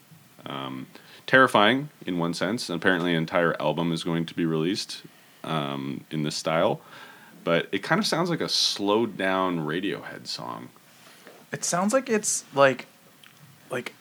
[0.46, 0.86] Um,
[1.32, 2.70] terrifying in one sense.
[2.70, 5.04] and Apparently, an entire album is going to be released
[5.46, 6.82] um, in this style,
[7.46, 10.68] but it kind of sounds like a slowed down Radiohead song.
[11.54, 12.86] It sounds like it's like
[13.70, 13.94] like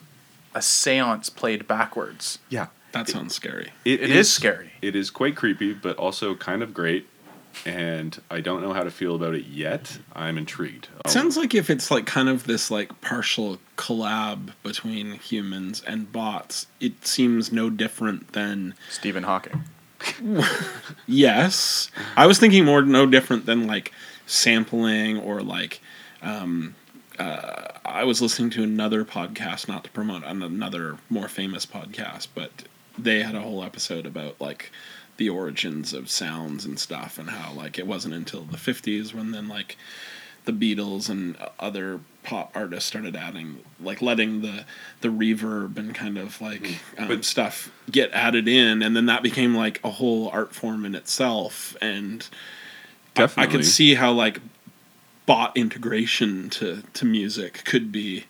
[0.57, 2.41] a séance played backwards.
[2.49, 3.71] Yeah, That sounds scary.
[3.85, 4.73] It is scary.
[4.83, 7.07] It is quite creepy, but also kind of great.
[7.67, 9.99] And I don't know how to feel about it yet.
[10.15, 10.89] I'm intrigued.
[11.05, 16.11] It sounds like if it's like kind of this like partial collab between humans and
[16.11, 19.65] bots, it seems no different than Stephen Hawking.
[21.07, 21.91] yes.
[22.17, 23.93] I was thinking more no different than like
[24.27, 25.81] sampling or like
[26.23, 26.75] um
[27.19, 32.65] uh, I was listening to another podcast, not to promote another more famous podcast, but
[32.97, 34.73] they had a whole episode about like
[35.21, 39.33] the origins of sounds and stuff and how like it wasn't until the 50s when
[39.33, 39.77] then like
[40.47, 44.65] the Beatles and other pop artists started adding like letting the
[45.03, 48.83] the reverb and kind of like um, But- stuff get added in.
[48.83, 51.77] And then that became like a whole art form in itself.
[51.83, 52.27] And
[53.15, 54.41] I- I, could see how like
[55.27, 58.25] bot integration to to music could be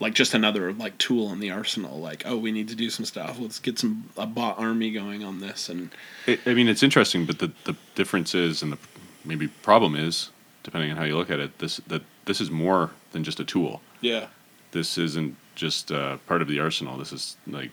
[0.00, 3.04] like just another like tool in the arsenal like oh we need to do some
[3.04, 5.90] stuff let's get some a bot army going on this and
[6.26, 8.78] It, I mean, it's interesting, but the, the difference is, and the
[9.24, 10.30] maybe problem is,
[10.62, 13.44] depending on how you look at it, this that this is more than just a
[13.44, 13.80] tool.
[14.00, 14.26] yeah
[14.72, 16.96] This isn't just uh, part of the arsenal.
[16.98, 17.70] This is like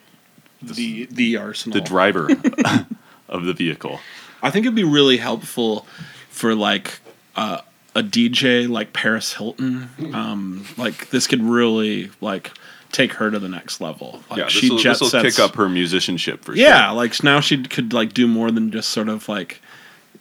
[0.61, 2.29] this, the the arsenal the driver
[3.29, 3.99] of the vehicle.
[4.41, 5.85] I think it'd be really helpful
[6.29, 6.99] for like
[7.35, 7.61] uh,
[7.95, 9.89] a DJ like Paris Hilton.
[10.13, 12.51] Um, like this could really like
[12.91, 14.21] take her to the next level.
[14.29, 15.35] Like yeah, she this jet will sets.
[15.35, 16.95] kick up her musicianship for yeah, sure.
[16.95, 19.61] like now she could like do more than just sort of like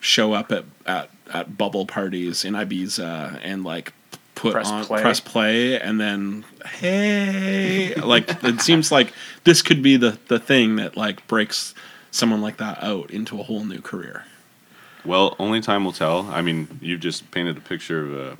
[0.00, 3.92] show up at at, at bubble parties in Ibiza and like
[4.34, 5.00] put Press on play.
[5.00, 9.12] press play and then hey like it seems like
[9.44, 11.72] this could be the the thing that like breaks
[12.10, 14.24] someone like that out into a whole new career.
[15.04, 16.22] Well, only time will tell.
[16.30, 18.38] I mean, you've just painted a picture of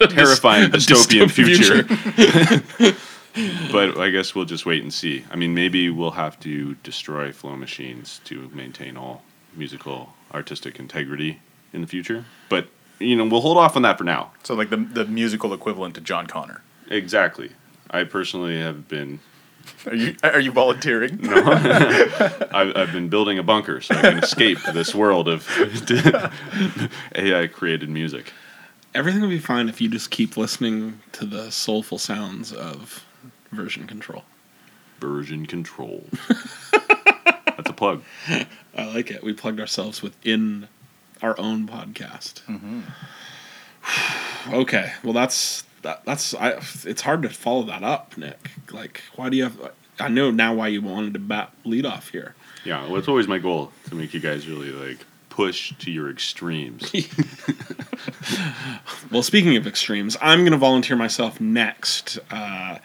[0.00, 2.96] a terrifying A dystopian, dystopian future.
[3.72, 5.24] but I guess we'll just wait and see.
[5.30, 9.22] I mean, maybe we'll have to destroy flow machines to maintain all
[9.54, 11.40] musical artistic integrity
[11.72, 12.24] in the future.
[12.48, 14.32] But you know, we'll hold off on that for now.
[14.42, 16.62] So like the the musical equivalent to John Connor.
[16.90, 17.50] Exactly.
[17.90, 19.20] I personally have been
[19.86, 21.18] Are you are you volunteering?
[21.22, 21.42] No,
[22.52, 25.48] I've, I've been building a bunker so I can escape this world of
[27.14, 28.32] AI created music.
[28.94, 33.04] Everything will be fine if you just keep listening to the soulful sounds of
[33.50, 34.24] version control.
[35.00, 36.04] Version control.
[37.56, 38.02] That's a plug.
[38.28, 39.22] I like it.
[39.22, 40.68] We plugged ourselves within
[41.22, 42.42] our own podcast.
[42.42, 42.80] Mm-hmm.
[44.54, 46.60] okay, well that's that, that's I.
[46.84, 48.50] It's hard to follow that up, Nick.
[48.70, 49.72] Like, why do you have?
[49.98, 52.34] I know now why you wanted to bat lead off here.
[52.64, 56.10] Yeah, well, it's always my goal to make you guys really like push to your
[56.10, 56.92] extremes.
[59.12, 62.78] Well, speaking of extremes, I'm going to volunteer myself next uh,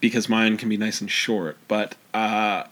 [0.00, 1.56] because mine can be nice and short.
[1.66, 2.64] But uh,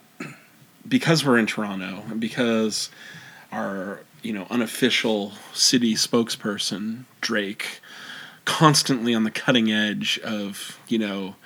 [0.87, 2.90] because we're in Toronto and because
[3.51, 7.81] our you know unofficial city spokesperson Drake
[8.46, 11.37] constantly on the cutting edge of you know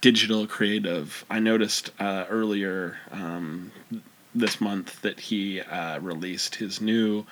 [0.00, 3.72] digital creative, I noticed uh, earlier um,
[4.34, 7.26] this month that he uh, released his new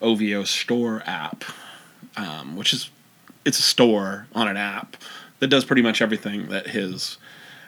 [0.00, 1.44] OVO store app,
[2.16, 2.90] um, which is
[3.44, 4.96] it's a store on an app
[5.38, 7.18] that does pretty much everything that his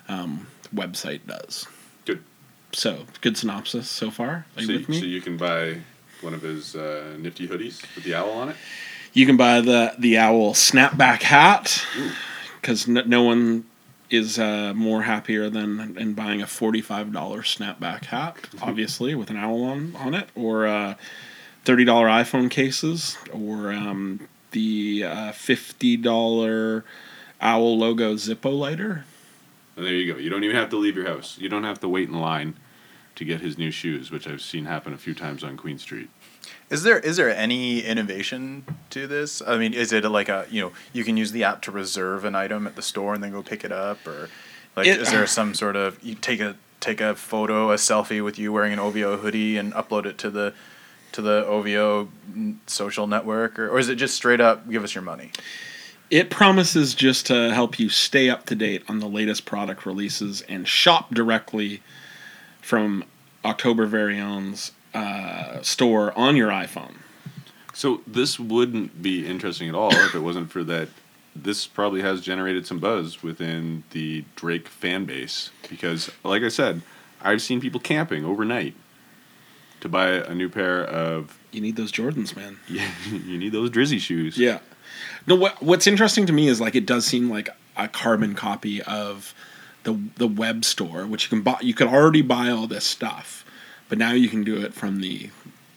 [0.08, 1.66] um, website does.
[2.04, 2.22] Good.
[2.72, 4.46] So good synopsis so far.
[4.56, 5.00] You So, me?
[5.00, 5.78] so you can buy
[6.20, 8.56] one of his uh, nifty hoodies with the owl on it.
[9.14, 11.86] You can buy the the owl snapback hat
[12.60, 13.64] because no, no one
[14.10, 19.30] is uh, more happier than in buying a forty five dollar snapback hat, obviously with
[19.30, 20.94] an owl on on it, or uh,
[21.64, 26.84] thirty dollar iPhone cases, or um, the uh, fifty dollar
[27.40, 29.04] owl logo Zippo lighter.
[29.76, 30.18] And there you go.
[30.18, 31.38] You don't even have to leave your house.
[31.38, 32.56] You don't have to wait in line
[33.14, 36.10] to get his new shoes, which I've seen happen a few times on Queen Street.
[36.70, 39.42] Is there is there any innovation to this?
[39.46, 42.24] I mean, is it like a you know you can use the app to reserve
[42.24, 44.28] an item at the store and then go pick it up, or
[44.76, 48.22] like It- is there some sort of you take a take a photo, a selfie
[48.22, 50.52] with you wearing an OVO hoodie and upload it to the
[51.12, 52.08] to the OVO
[52.66, 55.30] social network, or, or is it just straight up give us your money?
[56.10, 60.42] It promises just to help you stay up to date on the latest product releases
[60.42, 61.82] and shop directly
[62.60, 63.04] from
[63.44, 66.94] October Very Own's uh, store on your iPhone.
[67.72, 70.88] So this wouldn't be interesting at all if it wasn't for that.
[71.36, 76.82] This probably has generated some buzz within the Drake fan base because, like I said,
[77.20, 78.74] I've seen people camping overnight
[79.80, 81.36] to buy a new pair of.
[81.50, 82.58] You need those Jordans, man.
[82.68, 84.38] Yeah, you need those Drizzy shoes.
[84.38, 84.60] Yeah.
[85.26, 88.82] No, what what's interesting to me is like it does seem like a carbon copy
[88.82, 89.34] of
[89.84, 91.58] the the web store, which you can buy.
[91.60, 93.43] You could already buy all this stuff,
[93.94, 95.30] but now you can do it from the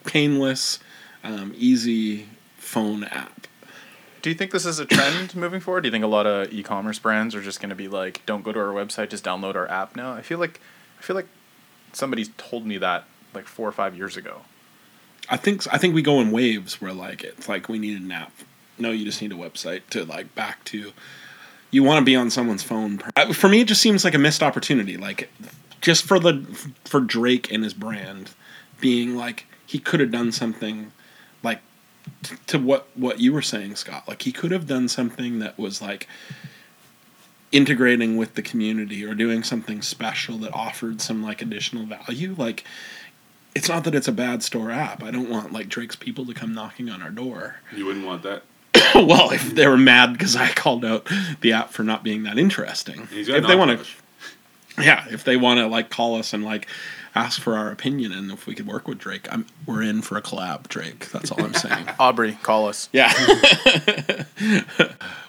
[0.04, 0.80] painless,
[1.24, 2.26] um, easy
[2.58, 3.46] phone app.
[4.24, 5.82] Do you think this is a trend moving forward?
[5.82, 8.44] Do you think a lot of e-commerce brands are just going to be like, "Don't
[8.44, 9.96] go to our website, just download our app"?
[9.96, 10.60] Now, I feel like,
[10.98, 11.28] I feel like
[11.94, 14.42] somebody told me that like four or five years ago.
[15.30, 18.12] I think I think we go in waves where like it's like we need an
[18.12, 18.32] app.
[18.80, 20.92] No, you just need a website to like back to.
[21.70, 22.98] You want to be on someone's phone.
[23.34, 24.98] For me, it just seems like a missed opportunity.
[24.98, 25.30] Like,
[25.82, 26.44] just for the
[26.86, 28.32] for Drake and his brand,
[28.80, 30.92] being like he could have done something,
[31.44, 31.60] like
[32.24, 34.08] t- to what what you were saying, Scott.
[34.08, 36.08] Like he could have done something that was like
[37.52, 42.36] integrating with the community or doing something special that offered some like additional value.
[42.38, 42.64] Like
[43.56, 45.04] it's not that it's a bad store app.
[45.04, 47.58] I don't want like Drake's people to come knocking on our door.
[47.76, 48.44] You wouldn't want that.
[48.96, 51.10] well, if they were mad because I called out
[51.42, 53.86] the app for not being that interesting, if they want to.
[54.80, 56.68] Yeah, if they want to like call us and like
[57.16, 60.18] ask for our opinion and if we could work with Drake, I'm we're in for
[60.18, 61.10] a collab, Drake.
[61.12, 61.88] That's all I'm saying.
[62.00, 62.90] Aubrey, call us.
[62.94, 63.12] yeah.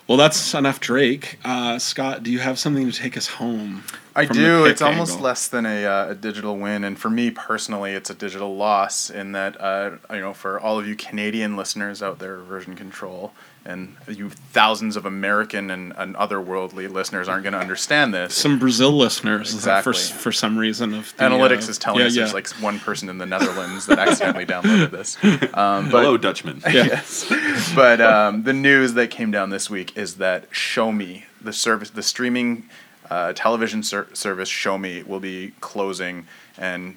[0.07, 1.39] well, that's enough Drake.
[1.45, 3.85] Uh, Scott, do you have something to take us home?
[4.15, 4.65] I do.
[4.65, 8.11] pick It's almost less than a, uh, a digital win, and for me personally, it's
[8.11, 9.11] a digital loss.
[9.11, 13.33] In that, uh, you know, for all of you Canadian listeners out there, version control,
[13.69, 18.35] and you thousands of American and, and otherworldly listeners aren't going to understand this.
[18.35, 19.93] Some Brazil listeners Exactly.
[19.93, 22.23] for for some reason of the, Analytics uh, is telling yeah, us yeah.
[22.23, 25.23] there's like one person in the Netherlands that accidentally downloaded this.
[25.55, 26.63] Um, but Hello, Dutchman.
[26.67, 27.31] yes.
[27.75, 32.03] But um, the news that came down this week is that Shomi, the service, the
[32.03, 32.69] streaming
[33.11, 36.27] uh, television ser- service Shomi, will be closing
[36.57, 36.97] and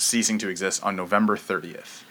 [0.00, 2.02] ceasing to exist on November 30th.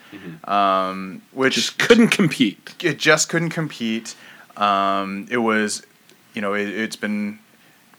[0.48, 2.74] Um, which just couldn't compete.
[2.82, 4.16] it just couldn't compete.
[4.56, 5.82] Um, it was,
[6.34, 7.38] you know, it, it's been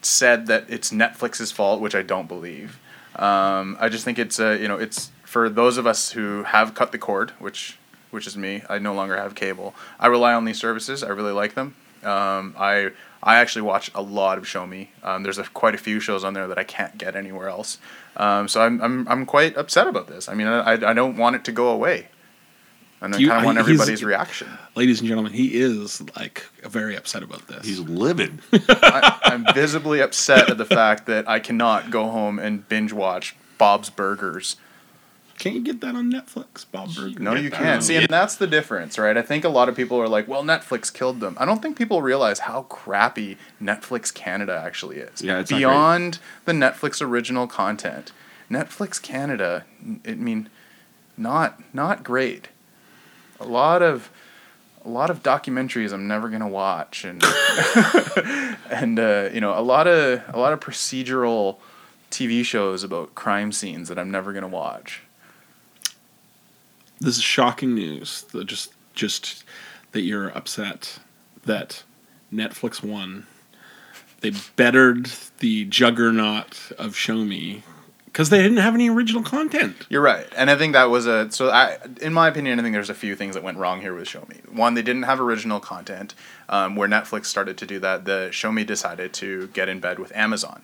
[0.02, 2.80] said that it's Netflix's fault, which I don't believe.
[3.16, 6.74] Um, I just think it's uh, you know it's for those of us who have
[6.74, 7.78] cut the cord, which
[8.10, 8.64] which is me.
[8.70, 9.74] I no longer have cable.
[10.00, 11.04] I rely on these services.
[11.04, 11.76] I really like them.
[12.04, 12.92] Um, I
[13.24, 14.88] I actually watch a lot of Shomi.
[15.04, 17.78] Um, there's a, quite a few shows on there that I can't get anywhere else.
[18.18, 20.28] Um, so I'm, I'm I'm quite upset about this.
[20.28, 22.08] I mean, I, I don't want it to go away.
[23.04, 24.48] And I Do you- kind of want everybody's reaction.
[24.76, 27.66] Ladies and gentlemen, he is like very upset about this.
[27.66, 28.40] He's livid.
[28.54, 33.36] I, I'm visibly upset at the fact that I cannot go home and binge watch
[33.58, 34.56] Bob's Burgers.
[35.42, 37.20] Can't you get that on Netflix, Bob Burger?
[37.20, 37.82] No, you can't.
[37.82, 39.18] See, and that's the difference, right?
[39.18, 41.36] I think a lot of people are like, well, Netflix killed them.
[41.40, 45.24] I don't think people realize how crappy Netflix Canada actually is.
[45.24, 45.62] Yeah, it's not great.
[45.62, 48.12] Beyond the Netflix original content,
[48.52, 49.66] Netflix Canada,
[50.06, 50.48] I mean,
[51.18, 52.50] not not great.
[53.40, 54.12] A lot of
[54.86, 57.24] a lot of documentaries I'm never gonna watch, and
[58.70, 61.58] and uh, you know a lot of a lot of procedural
[62.12, 65.02] TV shows about crime scenes that I'm never gonna watch.
[67.02, 68.22] This is shocking news.
[68.32, 69.44] That just just
[69.92, 71.00] that you're upset
[71.46, 71.84] that
[72.32, 73.26] Netflix won.
[74.22, 75.10] They bettered
[75.40, 77.64] the juggernaut of Shomi
[78.06, 79.88] because they didn't have any original content.
[79.90, 81.50] You're right, and I think that was a so.
[81.50, 84.08] I, in my opinion, I think there's a few things that went wrong here with
[84.08, 84.48] Shomi.
[84.54, 86.14] One, they didn't have original content.
[86.50, 90.16] Um, where Netflix started to do that, the Shomi decided to get in bed with
[90.16, 90.62] Amazon.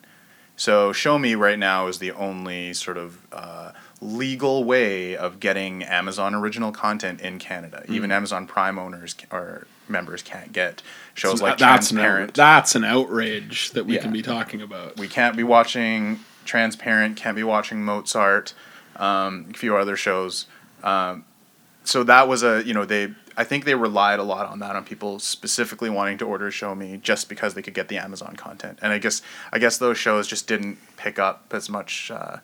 [0.55, 6.35] So Shomi right now is the only sort of uh, legal way of getting Amazon
[6.35, 7.83] original content in Canada.
[7.89, 10.81] Even Amazon Prime owners or members can't get
[11.15, 12.29] shows like that's an Transparent.
[12.31, 14.01] out- that's an outrage that we Yeah.
[14.01, 14.97] can be talking about.
[14.97, 18.53] we can't be watching Transparent, can't be watching Mozart,
[18.97, 20.45] um, a few other shows.
[20.83, 21.25] Um,
[21.83, 24.75] so that was a you know they I think they relied a lot on that
[24.75, 28.79] on people specifically wanting to order Shomi just because they could get the Amazon content,
[28.81, 32.11] and I guess I guess those shows just didn't pick up as much.
[32.11, 32.37] Uh,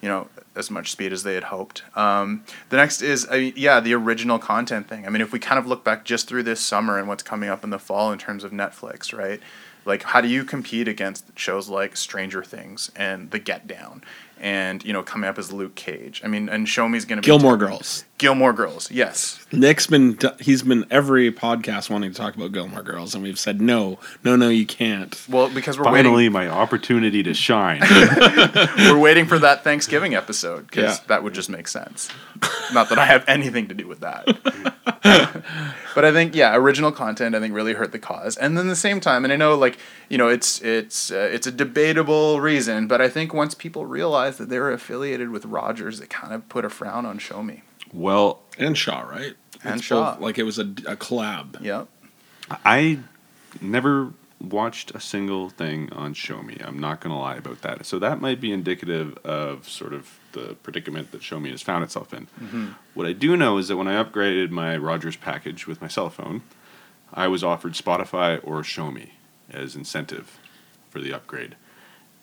[0.00, 1.82] you know, as much speed as they had hoped.
[1.96, 5.06] Um, the next is, I yeah, the original content thing.
[5.06, 7.48] I mean, if we kind of look back just through this summer and what's coming
[7.48, 9.40] up in the fall in terms of Netflix, right?
[9.84, 14.02] Like, how do you compete against shows like Stranger Things and The Get Down,
[14.40, 16.20] and you know, coming up as Luke Cage?
[16.24, 18.04] I mean, and Shomi's going to be Gilmore Girls.
[18.18, 19.46] Gilmore Girls, yes.
[19.52, 23.60] Nick's been he's been every podcast wanting to talk about Gilmore Girls, and we've said
[23.60, 25.20] no, no, no, you can't.
[25.28, 26.10] Well, because we're waiting.
[26.10, 27.80] Finally, my opportunity to shine.
[28.78, 31.04] we're waiting for that Thanksgiving episode because Yeah.
[31.08, 32.08] that would just make sense.
[32.72, 34.26] Not that I have anything to do with that.
[35.94, 38.36] but I think yeah, original content I think really hurt the cause.
[38.36, 39.78] And then the same time, and I know like
[40.08, 43.86] you know it's it's uh, it's a debatable reason, but I think once people
[44.28, 47.62] realized that they were affiliated with Rogers, it kind of put a frown on Shomi.
[47.92, 49.34] Well, and Shaw, right?
[49.64, 50.12] And It's Shaw.
[50.14, 51.60] both- like it was a, a collab.
[51.62, 51.88] Yep.
[52.64, 53.00] I
[53.60, 56.64] never watched a single thing on Shomi.
[56.66, 57.84] I'm not going to lie about that.
[57.86, 62.14] So that might be indicative of sort of the predicament that Shomi has found itself
[62.14, 62.26] in.
[62.40, 62.66] Mm-hmm.
[62.94, 66.08] What I do know is that when I upgraded my Rogers package with my cell
[66.08, 66.42] phone,
[67.12, 69.14] I was offered Spotify or Show Me
[69.50, 70.38] as incentive
[70.90, 71.56] for the upgrade.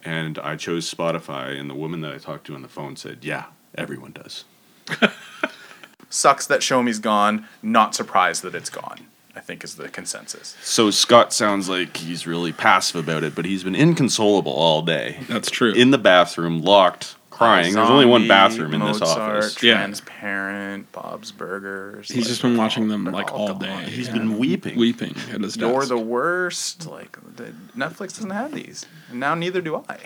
[0.05, 3.19] And I chose Spotify, and the woman that I talked to on the phone said,
[3.23, 3.45] Yeah,
[3.75, 4.45] everyone does.
[6.09, 7.47] Sucks that Shomi's gone.
[7.63, 9.07] Not surprised that it's gone.
[9.35, 10.55] I think is the consensus.
[10.61, 15.19] So Scott sounds like he's really passive about it, but he's been inconsolable all day.
[15.27, 15.73] That's true.
[15.73, 17.73] in the bathroom, locked, crying.
[17.73, 19.61] There's only one bathroom in this Mozart, office.
[19.63, 19.75] Yeah.
[19.75, 22.07] Transparent, Bob's Burgers.
[22.07, 23.59] He's like, just been watching them like all gone.
[23.59, 23.83] day.
[23.89, 24.13] He's Yeah.
[24.13, 24.77] been weeping.
[24.77, 25.89] weeping at his You're desk.
[25.89, 26.85] the worst.
[26.87, 29.97] Like the, Netflix doesn't have these, and now neither do I.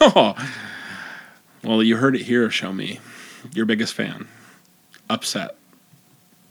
[0.00, 0.34] Oh.
[1.62, 2.50] Well, you heard it here.
[2.50, 3.00] Show me
[3.54, 4.28] your biggest fan.
[5.08, 5.56] Upset.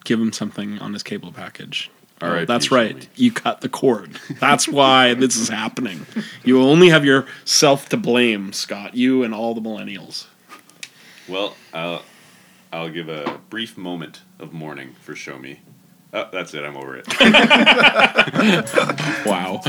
[0.06, 1.91] Give him something on his cable package.
[2.22, 3.07] All Oh, right, that's right.
[3.16, 4.11] You cut the cord.
[4.39, 6.05] That's why this is happening.
[6.45, 8.95] You only have yourself to blame, Scott.
[8.95, 10.28] You and all the millennials.
[11.28, 12.03] Well, I'll,
[12.72, 15.59] I'll give a brief moment of mourning for Shomi.
[16.14, 16.64] Oh, that's it.
[16.64, 17.07] I'm over it.
[19.26, 19.61] Wow.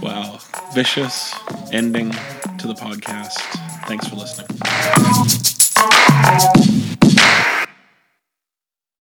[0.00, 0.38] wow.
[0.74, 1.34] Vicious
[1.72, 2.10] ending
[2.58, 3.34] to the podcast.
[3.86, 4.48] Thanks for listening.